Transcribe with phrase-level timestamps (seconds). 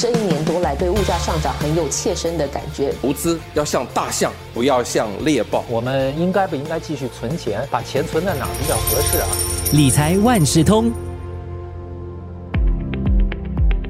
[0.00, 2.90] 这一年多来对物价上涨很有切身的感觉。
[3.02, 5.62] 投资要像大象，不要像猎豹。
[5.68, 7.68] 我们应该不应该继续存钱？
[7.70, 9.28] 把钱存在哪比较合适啊？
[9.74, 10.90] 理财万事通。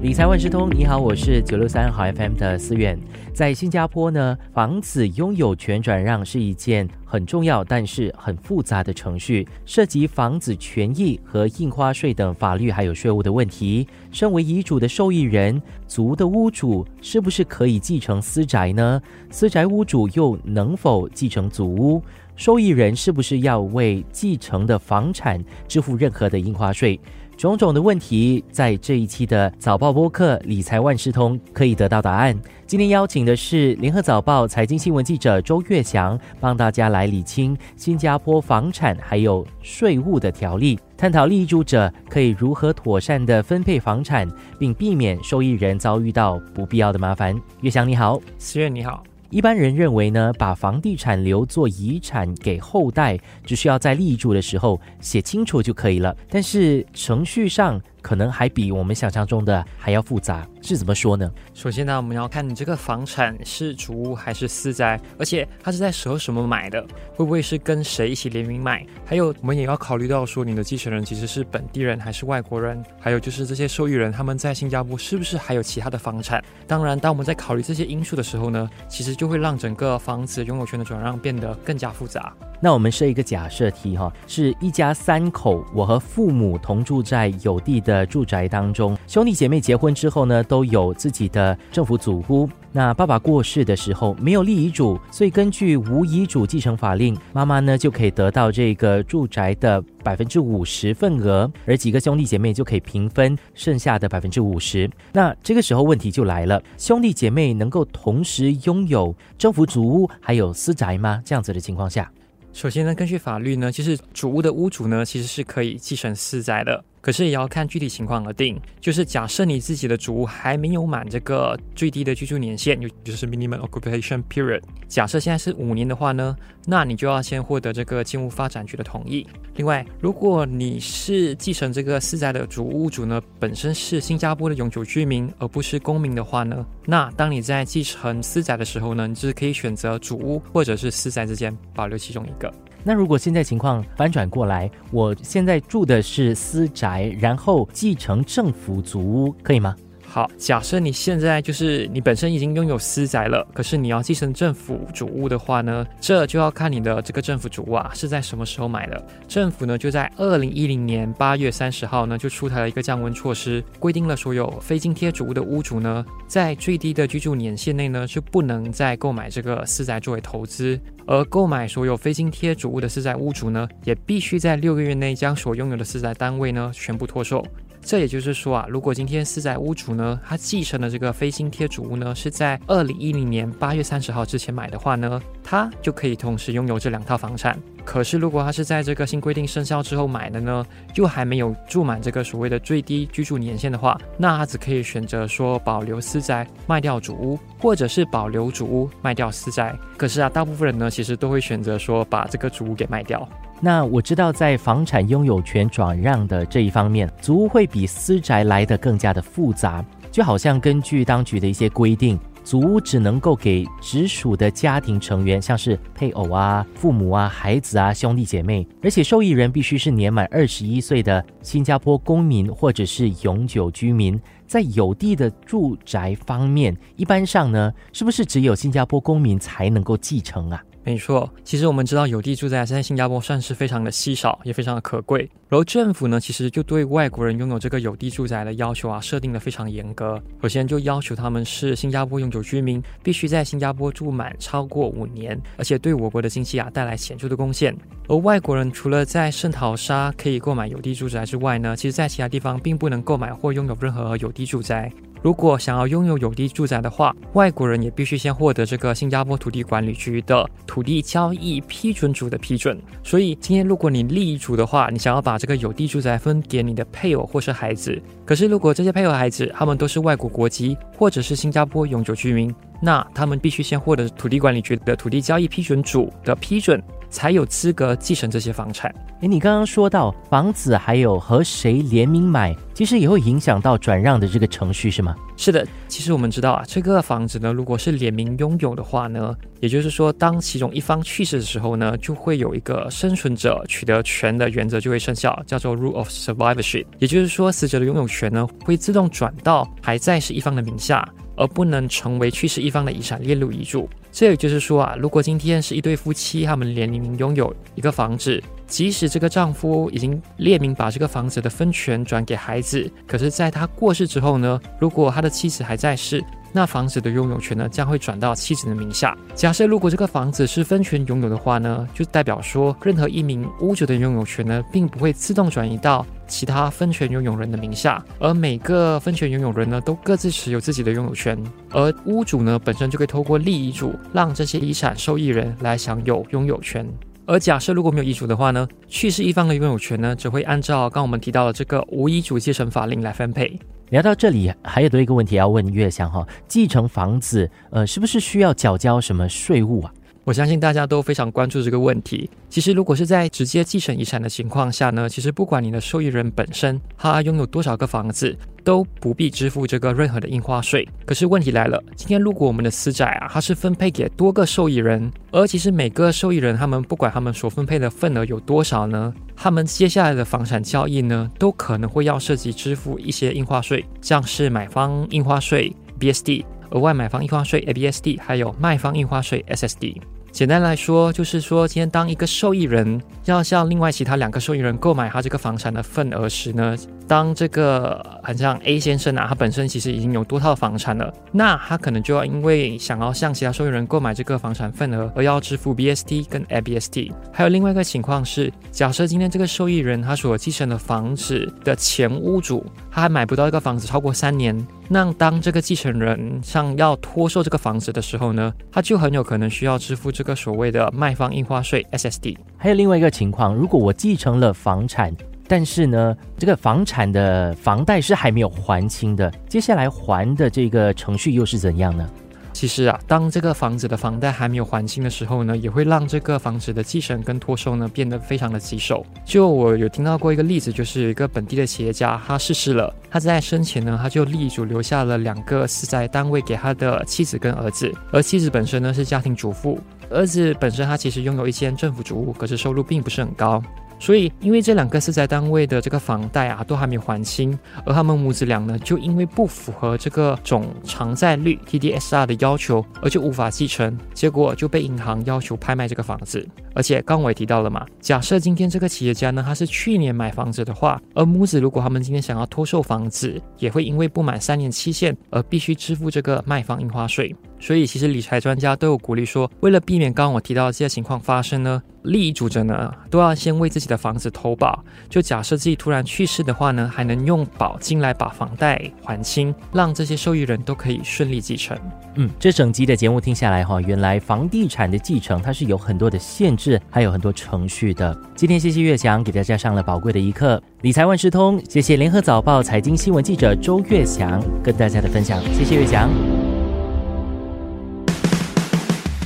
[0.02, 2.98] 理财万事通，你好，我是九六三好 FM 的思远。
[3.34, 13.86] 在新加坡呢，房子拥有权转让是一件很重要但是很复杂的程序，涉及房子权益和印花税等法律还有税务的问题。
[14.10, 19.02] 身为遗嘱的受益人，祖的屋主是不是可以继承私宅呢？
[19.30, 22.02] 私宅屋主又能否继承祖屋？
[22.36, 26.98] 受益人是不是要为继承的房产支付任何的印花税？
[27.40, 32.38] 种种的问题，在这一期的早报播客《理财万事通》可以得到答案。
[32.66, 47.34] 今天邀请的是联合早报财经新闻记者周月祥，帮大家来理清新加坡房产还有税务的条例，探讨立住者可以如何妥善的分配房产，并避免受益人遭遇到不必要的麻烦。
[47.62, 49.02] 月祥你好，思月你好。
[49.30, 56.16] 一般人认为呢，把房地产留作遗产给后代，只需要在立住的时候写清楚就可以了。
[56.28, 61.30] 但是程序上，可能还比我们想象中的还要复杂，是怎么说呢？
[61.54, 66.80] 首先呢，我们要看你这个房产是主屋还是私宅，而且它是在时候什么买的，
[67.14, 68.86] 会不会是跟谁一起联名买？
[69.04, 72.82] 还有，我们也要考虑到说，你的继承人其实是本地人还是外国人？
[72.98, 76.42] 还有就是这些受益人他们在新加坡是不是还有其他的房产？
[76.66, 82.32] 当然，当我们在考虑这些因素的时候呢，其实就会让整个房子拥有权的转让变得更加复杂。
[82.62, 92.48] 那我们设一个假设题哈，是一家三口，我和父母同住在有地的的住宅当中，兄弟姐妹结婚之后呢，都有自己的政府祖屋。
[92.70, 104.88] 那爸爸过世的时候没有立遗嘱，所以根据无遗嘱继承法令，妈妈呢就可以得到这个住宅的百分之五十份额，而几个兄弟姐妹就可以平分剩下的百分之五十。
[105.12, 111.20] 那这个时候问题就来了，兄弟姐妹能够同时拥有政府祖屋还有私宅吗？
[111.24, 112.08] 这样子的情况下？
[112.52, 116.84] 首先呢，根据法律呢，其实主屋的屋主呢，其实是可以继承私宅的。
[117.00, 118.60] 可是也要看具体情况而定。
[118.80, 124.62] 就是假设你自己的主屋还没有满这个最低的居住年限，就就是 minimum occupation period。
[124.88, 129.26] 假设现在是五年的话呢，那你就要先获得这个建屋发展局的同意。
[129.56, 142.52] 另外，如果你是继承这个私宅的主屋主呢，本身是新加坡的永久居民，而不是公民的话呢，那当你在继承私宅的时候呢，你就是可以选择主屋或者是私宅之间保留其中一个。
[142.82, 149.76] 那如果现在情况翻转过来，我现在住的是私宅，然后继承政府祖屋，可以吗？
[150.12, 159.06] 好，假设你现在就是你本身已经拥有私宅了，可是你要继承政府主屋的话呢，这就要看你的这个政府主屋啊是在什么时候买的。
[159.28, 177.46] 政府呢就在二零一零年八月三十号呢就出台了一个降温措施，规定了所有非津贴主屋的屋主呢，在最低的居住年限内呢就不能再购买这个私宅作为投资，而购买所有非津贴主屋的私宅屋主呢，也必须在六个月内将所拥有的私宅单位呢全部脱售。
[177.82, 187.58] 这也就是说啊，如果今天四宅屋主呢，他继承的这个飞星贴主屋呢，是在二零一零年八月三十号之前买的话呢，他就可以同时拥有这两套房产。
[187.84, 190.64] 可是如果他是在这个新规定生效之后买的呢，
[190.94, 199.74] 又还没有住满这个所谓的最低居住年限的话，那他只可以选择说保留私宅卖掉主屋，或者是保留主屋卖掉私宅。
[199.96, 203.28] 可是啊，大部分人呢，其实都会选择说把这个主屋给卖掉。
[203.60, 209.84] 那我知道，在房产拥有权转让的这一方面，租屋会比私宅来的更加的复杂。
[210.10, 224.20] 就好像根据当局的一些规定，祖屋只能够给直属的家庭成员，像是配偶啊、父母啊、孩子啊、兄弟姐妹，而且受益人必须是年满二十一岁的新加坡公民或者是永久居民。
[224.46, 230.60] 在有地的住宅方面，一般上呢，是不是只有新加坡公民才能够继承啊？
[230.82, 235.28] 没错，其实我们知道有地住宅在新加坡算是非常的稀少，也非常的可贵。
[235.48, 240.20] 然后政府呢，其实就对外国人拥有这个有地住宅的要求啊，设定的非常严格。
[240.40, 247.76] 首先就要求他们是新加坡永久居民，必须在新加坡住满超过五年，而且对我国的经济啊带来显著的贡献。
[248.08, 254.90] 而外国人除了在圣淘沙可以购买有地住宅之外呢，其实在其他地方并不能购买或拥有任何有地住宅。
[255.22, 262.80] 如果想要拥有有地住宅的话，外国人也必须先获得这个新加坡土地管理局的土地交易批准组的批准。
[263.02, 276.82] 所以今天如果你立遗嘱的话，你想要把这个有地住宅分给你的配偶或是孩子，可是如果这些配偶孩子他们都是外国国籍或者是新加坡永久居民，那他们必须先获得土地管理局的土地交易批准主的批准。
[277.10, 278.94] 才有资格继承这些房产。
[279.20, 285.14] 诶，你刚刚说到房子还有和谁联名买，其实也会影响到转让的这个程序，是吗？
[285.36, 296.86] 是的，其实我们知道啊，这个房子呢，如果是联名拥有的话呢，也就是说，当其中一方去世的时候呢，就会有一个生存者取得权的原则就会生效，叫做 rule of survivorship。
[296.98, 303.88] 也就是说，死者的拥有权呢，会自动转到还在世一方的名下，而不能成为去世一方的遗产列入遗嘱。
[304.12, 316.22] 这也就是说啊，如果今天是一对夫妻，他们联名拥有一个房子，即使这个丈夫已经列明把这个房子的分权转给孩子，可是在他过世之后呢，如果他的妻子还在世。
[316.52, 319.16] 那房子的拥有权呢，将会转到妻子的名下。
[319.34, 331.40] 假设如果这个房子是分权拥有的话呢，就代表说，任何一名屋主的拥有权呢，并不会自动转移到其他分权拥有人的名下，而每个分权拥有人呢，都各自持有自己的拥有权。
[331.70, 336.86] 而屋主呢，本身就可以透过立遗嘱，让这些遗产受益人来享有拥有权。
[337.26, 343.58] 而假设如果没有遗嘱的话呢，去世一方的拥有权呢，只会按照刚我们提到的这个无遗嘱继承法令来分配。
[343.90, 349.92] 聊到这里，还有多一个问题要问月香哈，继承房子，呃，是不是需要缴交什么税务啊？
[350.24, 352.28] 我相信大家都非常关注这个问题。
[352.48, 360.86] 其实，如果是在直接继承遗产的情况下呢，其实不管你的受益人本身他拥有多少个房子，都不必支付这个任何的印花税。
[361.06, 380.00] 可是问题来了，今天如果我们的私宅啊，它是分配给多个受益人，而其实每个受益人他们不管他们所分配的份额有多少呢，他们接下来的房产交易呢，都可能会要涉及支付一些印花税，像是买方印花税 BSD、额外买方印花税 ABSD，还有卖方印花税 SSD。
[380.32, 397.12] 简单来说，就是说，今天当一个受益人要向另外其他两个受益人购买他这个房产的份额时呢，当这个很像 A 先生啊，他本身其实已经有多套房产了，那他可能就要因为想要向其他受益人购买这个房产份额而要支付 BST 跟 ABST。
[397.32, 404.56] 还有另外一个情况是，假设今天这个受益人他所继承的房子的前屋主，他还买不到一个房子超过三年。
[404.92, 412.36] 那当这个继承人想要脱售这个房子的时候呢，他就很有可能需要支付这个所谓的卖方印花税 SSD。
[412.58, 415.10] 还有另外一个情况，如果我继承了房产，
[415.48, 422.06] 但是呢，这个房产的房贷是还没有还清的，接下来还的这个程序又是怎样呢？
[422.52, 429.04] 其实啊，当这个房子的房贷还没有还清的时候呢，也会让这个房子的继承跟脱售呢变得非常的棘手。
[429.24, 439.78] 就我有听到过一个例子，就是一个本地的企业家，他逝世了，他在生前呢，他就立主留下了两个私宅单位给他的妻子跟儿子，而妻子本身呢是家庭主妇，
[440.10, 443.62] 儿子本身他其实拥有一间政府主屋，可是收入并不是很高。
[444.00, 456.44] 所以，因为这两个私宅单位的这个房贷啊，都还没还清，而他们母子俩呢，就因为不符合这个总偿债率 TDSR 的要求，而就无法继承，结果就被银行要求拍卖这个房子。
[456.74, 467.34] 而且，刚我也提到了嘛，假设今天这个企业家呢，他是去年买房子的话，而母子如果他们今天想要脱售房子，也会因为不满三年期限而必须支付这个卖方印花税。
[467.58, 474.82] 所以，其实理财专家都有鼓励说，为了避免刚刚我提到的这些情况发生呢，利益主者呢都要先为自己的房子投保。
[475.08, 481.78] 就假设自己突然去世的话呢，还能用保金来把房贷还清，让这些受益人都可以顺利继承。
[482.16, 488.16] 嗯，这整集的节目听下来哈，原来房地产的继承它是有很多的限制，还有很多程序的。
[488.34, 491.62] 今天谢谢月翔给大家上了宝贵的一课，理财万事通。
[491.68, 496.39] 谢谢联合早报财经新闻记者周月翔跟大家的分享，谢谢月翔。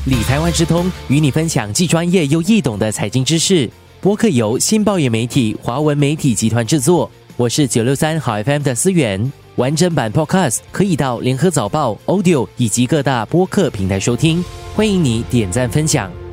[0.06, 3.68] 理财万事通与你分享既专业又易懂的财经知识。
[4.02, 7.10] 播客由新报业媒体华文媒体集团制作。
[7.38, 9.32] 我是九六三好 FM 的思源。
[9.56, 14.44] 完整版 Podcast 可以到联合早报 Audio 以及各大播客平台收听。
[14.74, 16.23] 欢迎你点赞分享。